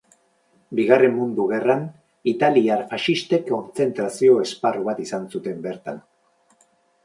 Bigarren 0.77 1.11
Mundu 1.17 1.45
gerran 1.51 1.83
italiar 2.33 2.81
faxistek 2.95 3.47
kontzentrazio-esparru 3.53 4.89
bat 4.91 5.07
izan 5.07 5.33
zuten 5.37 5.65
bertan. 5.71 6.05